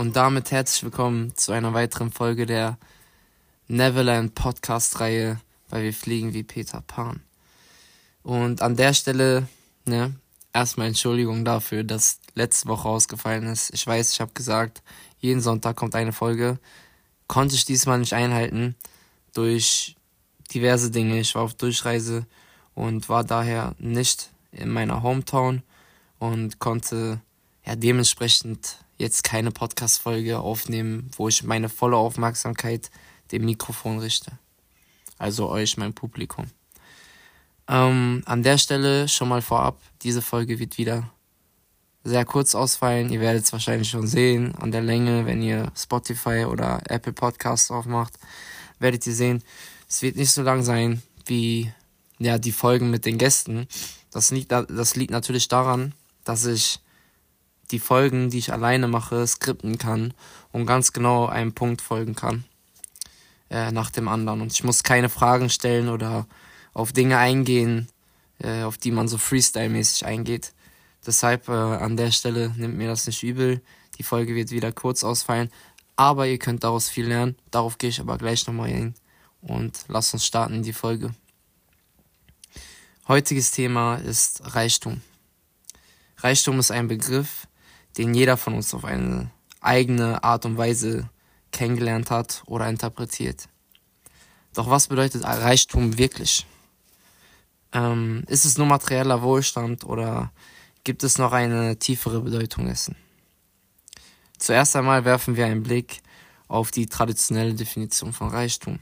[0.00, 2.78] Und damit herzlich willkommen zu einer weiteren Folge der
[3.68, 5.38] Neverland Podcast-Reihe,
[5.68, 7.20] weil wir fliegen wie Peter Pan.
[8.22, 9.46] Und an der Stelle,
[9.84, 10.14] ne,
[10.54, 13.74] erstmal Entschuldigung dafür, dass letzte Woche ausgefallen ist.
[13.74, 14.82] Ich weiß, ich habe gesagt,
[15.18, 16.58] jeden Sonntag kommt eine Folge.
[17.26, 18.76] Konnte ich diesmal nicht einhalten
[19.34, 19.96] durch
[20.54, 21.20] diverse Dinge.
[21.20, 22.24] Ich war auf Durchreise
[22.74, 25.62] und war daher nicht in meiner Hometown
[26.18, 27.20] und konnte
[27.64, 32.90] ja dementsprechend jetzt keine Podcast-Folge aufnehmen, wo ich meine volle Aufmerksamkeit
[33.32, 34.32] dem Mikrofon richte.
[35.18, 36.46] Also euch, mein Publikum.
[37.68, 41.10] Ähm, an der Stelle schon mal vorab, diese Folge wird wieder
[42.04, 43.10] sehr kurz ausfallen.
[43.10, 47.70] Ihr werdet es wahrscheinlich schon sehen an der Länge, wenn ihr Spotify oder Apple Podcasts
[47.70, 48.14] aufmacht,
[48.78, 49.42] werdet ihr sehen,
[49.88, 51.72] es wird nicht so lang sein wie
[52.18, 53.66] ja die Folgen mit den Gästen.
[54.10, 56.80] Das liegt, das liegt natürlich daran, dass ich
[57.70, 60.14] die Folgen, die ich alleine mache, skripten kann
[60.52, 62.44] und ganz genau einem Punkt folgen kann
[63.50, 64.40] äh, nach dem anderen.
[64.40, 66.26] Und ich muss keine Fragen stellen oder
[66.72, 67.88] auf Dinge eingehen,
[68.38, 70.52] äh, auf die man so Freestyle-mäßig eingeht.
[71.06, 73.60] Deshalb äh, an der Stelle nimmt mir das nicht übel.
[73.98, 75.50] Die Folge wird wieder kurz ausfallen,
[75.96, 77.36] aber ihr könnt daraus viel lernen.
[77.50, 78.94] Darauf gehe ich aber gleich nochmal hin
[79.42, 81.14] und lasst uns starten in die Folge.
[83.08, 85.00] Heutiges Thema ist Reichtum.
[86.18, 87.46] Reichtum ist ein Begriff,
[87.98, 91.08] den jeder von uns auf eine eigene Art und Weise
[91.52, 93.48] kennengelernt hat oder interpretiert.
[94.54, 96.46] Doch was bedeutet Reichtum wirklich?
[97.72, 100.32] Ähm, ist es nur materieller Wohlstand oder
[100.82, 102.96] gibt es noch eine tiefere Bedeutung dessen?
[104.38, 106.00] Zuerst einmal werfen wir einen Blick
[106.48, 108.80] auf die traditionelle Definition von Reichtum.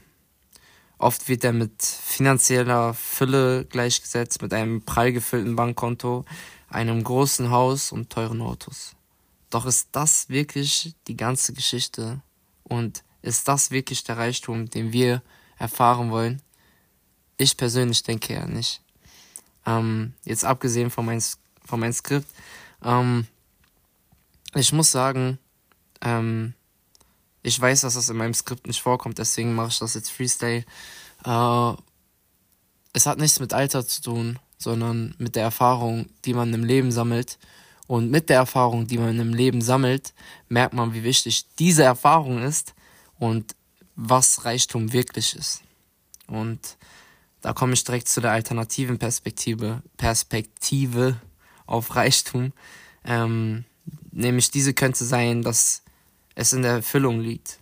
[0.97, 6.25] Oft wird er mit finanzieller Fülle gleichgesetzt, mit einem prall gefüllten Bankkonto,
[6.67, 8.95] einem großen Haus und teuren Autos.
[9.49, 12.21] Doch ist das wirklich die ganze Geschichte?
[12.63, 15.21] Und ist das wirklich der Reichtum, den wir
[15.57, 16.41] erfahren wollen?
[17.37, 18.81] Ich persönlich denke ja nicht.
[19.65, 21.21] Ähm, jetzt abgesehen von, mein,
[21.65, 22.29] von meinem Skript.
[22.83, 23.27] Ähm,
[24.55, 25.39] ich muss sagen,
[26.01, 26.53] ähm,
[27.41, 30.65] ich weiß, dass das in meinem Skript nicht vorkommt, deswegen mache ich das jetzt Freestyle.
[31.25, 31.73] Äh,
[32.93, 36.91] es hat nichts mit Alter zu tun, sondern mit der Erfahrung, die man im Leben
[36.91, 37.37] sammelt.
[37.89, 40.13] Und mit der Erfahrung, die man im Leben sammelt,
[40.47, 42.75] merkt man, wie wichtig diese Erfahrung ist
[43.17, 43.55] und
[43.95, 45.63] was Reichtum wirklich ist.
[46.27, 46.77] Und
[47.41, 51.19] da komme ich direkt zu der alternativen Perspektive, Perspektive
[51.65, 52.53] auf Reichtum.
[53.05, 53.65] Ähm,
[54.11, 55.81] nämlich diese könnte sein, dass
[56.35, 57.57] es in der Erfüllung liegt.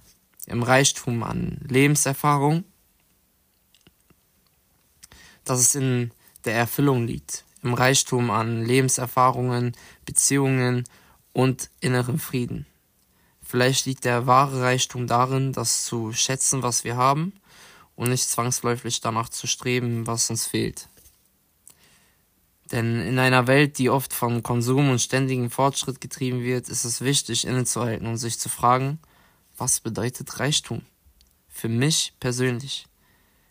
[0.46, 2.66] Im Reichtum an Lebenserfahrung.
[5.46, 6.12] Dass es in
[6.44, 7.46] der Erfüllung liegt.
[7.68, 10.86] Im Reichtum an Lebenserfahrungen, Beziehungen
[11.34, 12.66] und innerem Frieden.
[13.42, 17.34] Vielleicht liegt der wahre Reichtum darin, das zu schätzen, was wir haben
[17.98, 20.88] und nicht zwangsläufig danach zu streben, was uns fehlt.
[22.72, 27.02] Denn in einer Welt, die oft von Konsum und ständigem Fortschritt getrieben wird, ist es
[27.02, 28.98] wichtig, innezuhalten und sich zu fragen,
[29.58, 30.84] was bedeutet Reichtum?
[31.50, 32.88] Für mich persönlich.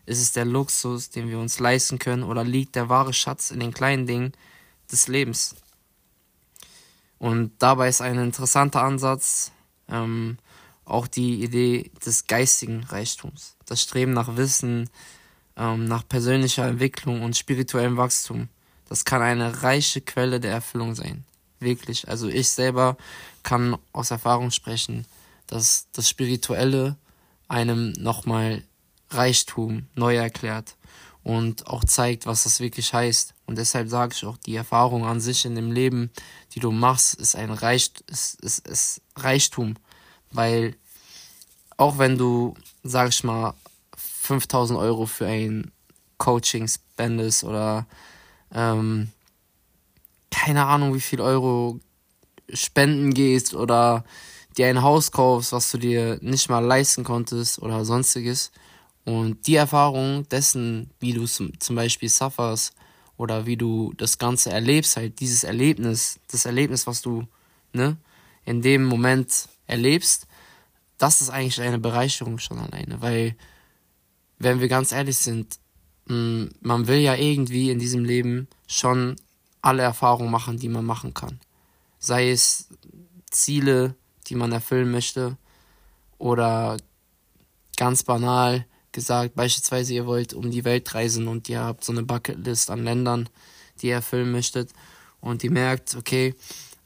[0.06, 3.60] Ist es der Luxus, den wir uns leisten können, oder liegt der wahre Schatz in
[3.60, 4.32] den kleinen Dingen
[4.90, 5.56] des Lebens?
[7.18, 9.52] Und dabei ist ein interessanter Ansatz
[9.88, 10.38] ähm,
[10.84, 14.88] auch die Idee des geistigen Reichtums, das Streben nach Wissen,
[15.56, 18.48] ähm, nach persönlicher Entwicklung und spirituellem Wachstum.
[18.88, 21.24] Das kann eine reiche Quelle der Erfüllung sein.
[21.58, 22.08] Wirklich.
[22.08, 22.96] Also ich selber
[23.42, 25.06] kann aus Erfahrung sprechen,
[25.46, 26.96] dass das Spirituelle
[27.48, 28.62] einem nochmal
[29.10, 30.76] Reichtum neu erklärt
[31.22, 33.34] und auch zeigt, was das wirklich heißt.
[33.46, 36.10] Und deshalb sage ich auch, die Erfahrung an sich in dem Leben,
[36.54, 39.74] die du machst, ist ein Reich, ist, ist, ist Reichtum.
[40.30, 40.76] Weil
[41.76, 43.54] auch wenn du, sag ich mal,
[43.96, 45.72] 5000 Euro für ein
[46.18, 47.86] Coaching spendest oder
[48.52, 49.10] ähm,
[50.30, 51.80] keine Ahnung, wie viel Euro
[52.52, 54.04] spenden gehst oder
[54.56, 58.52] dir ein Haus kaufst, was du dir nicht mal leisten konntest oder sonstiges.
[59.06, 62.74] Und die Erfahrung dessen, wie du zum Beispiel sufferst
[63.16, 67.26] oder wie du das Ganze erlebst, halt dieses Erlebnis, das Erlebnis, was du
[67.72, 67.96] ne,
[68.44, 70.26] in dem Moment erlebst,
[70.98, 73.36] das ist eigentlich eine Bereicherung schon alleine, weil,
[74.38, 75.58] wenn wir ganz ehrlich sind,
[76.08, 79.16] Mm, man will ja irgendwie in diesem Leben schon
[79.60, 81.40] alle Erfahrungen machen, die man machen kann.
[81.98, 82.68] Sei es
[83.30, 83.96] Ziele,
[84.28, 85.36] die man erfüllen möchte,
[86.18, 86.76] oder
[87.76, 92.02] ganz banal gesagt, beispielsweise ihr wollt um die Welt reisen und ihr habt so eine
[92.02, 93.28] Bucketlist an Ländern,
[93.80, 94.70] die ihr erfüllen möchtet
[95.20, 96.34] und ihr merkt, okay,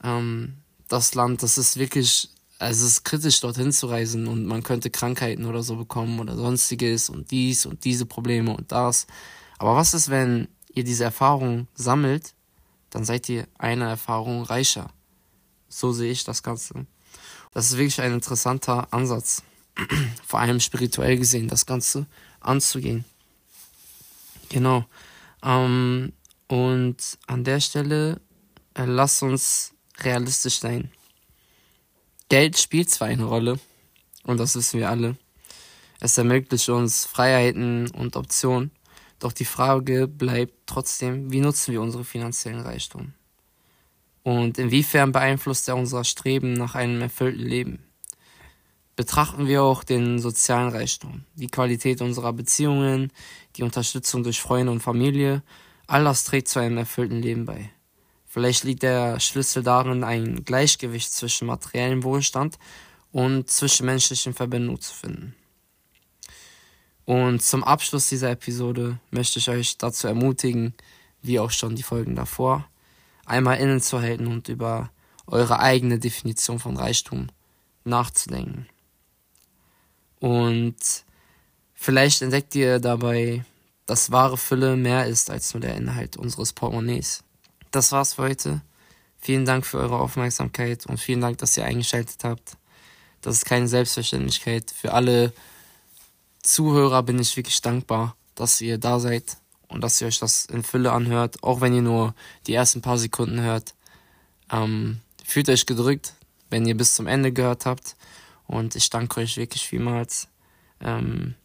[0.04, 0.56] ähm,
[0.88, 2.28] das Land, das ist wirklich
[2.58, 6.36] also es ist kritisch, dorthin zu reisen und man könnte Krankheiten oder so bekommen oder
[6.36, 9.06] sonstiges und dies und diese Probleme und das.
[9.56, 12.34] Aber was ist, wenn ihr diese Erfahrung sammelt,
[12.90, 14.90] dann seid ihr eine Erfahrung reicher.
[15.70, 16.86] So sehe ich das Ganze.
[17.54, 19.42] Das ist wirklich ein interessanter Ansatz,
[20.26, 22.06] vor allem spirituell gesehen, das Ganze
[22.40, 23.04] anzugehen.
[24.48, 24.84] Genau.
[25.42, 26.12] Ähm,
[26.48, 28.20] und an der Stelle
[28.74, 30.90] äh, lasst uns realistisch sein.
[32.28, 33.58] Geld spielt zwar eine Rolle,
[34.24, 35.16] und das wissen wir alle.
[36.00, 38.70] Es ermöglicht uns Freiheiten und Optionen,
[39.18, 43.12] doch die Frage bleibt trotzdem, wie nutzen wir unsere finanziellen Reichtum?
[44.22, 47.89] Und inwiefern beeinflusst er unser Streben nach einem erfüllten Leben?
[49.00, 53.10] Betrachten wir auch den sozialen Reichtum, die Qualität unserer Beziehungen,
[53.56, 55.42] die Unterstützung durch Freunde und Familie,
[55.86, 57.70] all das trägt zu einem erfüllten Leben bei.
[58.26, 62.58] Vielleicht liegt der Schlüssel darin, ein Gleichgewicht zwischen materiellem Wohlstand
[63.10, 65.34] und zwischenmenschlichen Verbindungen zu finden.
[67.06, 70.74] Und zum Abschluss dieser Episode möchte ich euch dazu ermutigen,
[71.22, 72.68] wie auch schon die Folgen davor,
[73.24, 74.90] einmal innezuhalten und über
[75.26, 77.28] eure eigene Definition von Reichtum
[77.84, 78.66] nachzudenken.
[80.20, 80.76] Und
[81.74, 83.44] vielleicht entdeckt ihr dabei,
[83.86, 87.24] dass wahre Fülle mehr ist als nur der Inhalt unseres Portemonnaies.
[87.72, 88.60] Das war's für heute.
[89.18, 92.56] Vielen Dank für eure Aufmerksamkeit und vielen Dank, dass ihr eingeschaltet habt.
[93.20, 94.70] Das ist keine Selbstverständlichkeit.
[94.70, 95.32] Für alle
[96.42, 99.36] Zuhörer bin ich wirklich dankbar, dass ihr da seid
[99.68, 102.14] und dass ihr euch das in Fülle anhört, auch wenn ihr nur
[102.46, 103.74] die ersten paar Sekunden hört.
[104.50, 106.14] Ähm, fühlt euch gedrückt,
[106.48, 107.96] wenn ihr bis zum Ende gehört habt.
[108.50, 110.26] Und ich danke euch wirklich vielmals.
[110.80, 111.36] Ähm,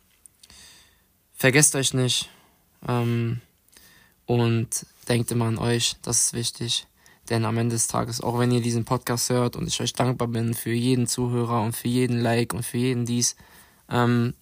[1.35, 2.31] vergesst euch nicht.
[2.87, 3.41] Ähm,
[4.25, 6.87] und denkt immer an euch, das ist wichtig.
[7.29, 10.27] Denn am Ende des Tages, auch wenn ihr diesen Podcast hört und ich euch dankbar
[10.27, 13.35] bin für jeden Zuhörer und für jeden Like und für jeden dies,
[13.87, 14.33] ähm,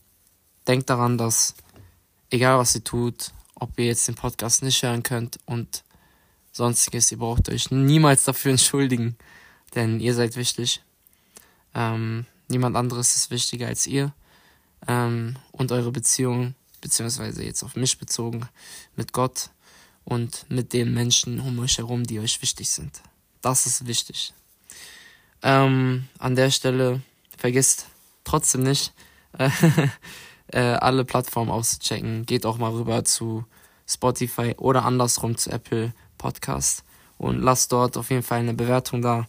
[0.65, 1.55] denkt daran, dass
[2.29, 5.83] egal was ihr tut, ob ihr jetzt den Podcast nicht hören könnt und
[6.53, 9.17] sonstiges, ihr braucht euch niemals dafür entschuldigen,
[9.75, 10.81] denn ihr seid wichtig.
[11.75, 14.13] Ähm, niemand anderes ist wichtiger als ihr
[14.87, 18.47] ähm, und eure Beziehung, beziehungsweise jetzt auf mich bezogen,
[18.95, 19.49] mit Gott
[20.03, 23.01] und mit den Menschen um euch herum, die euch wichtig sind.
[23.41, 24.33] Das ist wichtig.
[25.41, 27.01] Ähm, an der Stelle
[27.37, 27.87] vergisst
[28.23, 28.93] trotzdem nicht,
[30.47, 32.25] äh, alle Plattformen auszuchecken.
[32.25, 33.45] Geht auch mal rüber zu
[33.87, 36.83] Spotify oder andersrum zu Apple Podcast
[37.17, 39.27] und lasst dort auf jeden Fall eine Bewertung da.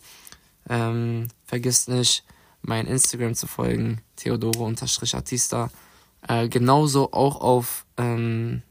[0.69, 2.25] Ähm, vergisst nicht,
[2.65, 5.71] mein Instagram zu folgen, Theodoro-Artista.
[6.27, 8.63] Äh, genauso auch auf ähm,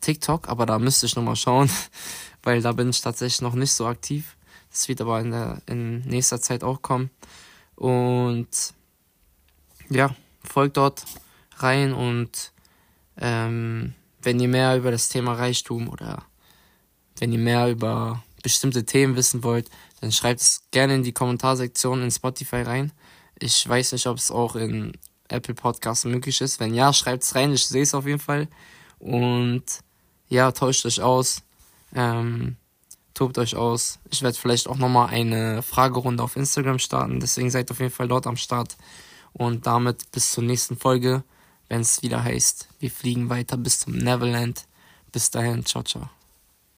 [0.00, 1.68] TikTok, aber da müsste ich nochmal schauen,
[2.42, 4.36] weil da bin ich tatsächlich noch nicht so aktiv.
[4.70, 7.10] Das wird aber in, der, in nächster Zeit auch kommen.
[7.74, 8.48] Und
[9.90, 11.04] ja, folgt dort
[11.56, 12.52] rein und
[13.18, 16.24] ähm, wenn ihr mehr über das Thema Reichtum oder
[17.18, 19.68] wenn ihr mehr über bestimmte Themen wissen wollt,
[20.00, 22.92] dann schreibt es gerne in die Kommentarsektion in Spotify rein.
[23.42, 24.92] Ich weiß nicht, ob es auch in
[25.28, 26.60] Apple Podcasts möglich ist.
[26.60, 27.52] Wenn ja, schreibt es rein.
[27.52, 28.48] Ich sehe es auf jeden Fall.
[28.98, 29.64] Und
[30.28, 31.42] ja, tauscht euch aus.
[31.94, 32.56] Ähm,
[33.14, 33.98] tobt euch aus.
[34.10, 37.20] Ich werde vielleicht auch nochmal eine Fragerunde auf Instagram starten.
[37.20, 38.76] Deswegen seid auf jeden Fall dort am Start.
[39.32, 41.24] Und damit bis zur nächsten Folge
[41.72, 44.66] wenn es wieder heißt, wir fliegen weiter bis zum Neverland.
[45.10, 46.21] Bis dahin, ciao, ciao.